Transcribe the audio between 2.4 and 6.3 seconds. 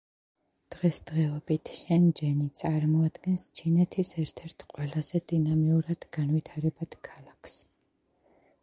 წარმოადგენს ჩინეთის ერთ-ერთ ყველაზე დინამიურად